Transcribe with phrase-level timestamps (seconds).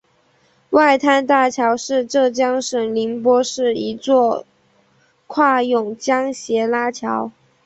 [0.71, 4.47] 外滩大桥是浙江省宁波市一座
[5.27, 7.31] 跨甬江斜拉桥。